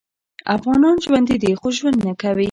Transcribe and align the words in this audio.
افغانان 0.55 0.95
ژوندي 1.05 1.35
دې 1.43 1.51
خو 1.59 1.67
ژوند 1.77 1.97
نکوي 2.07 2.39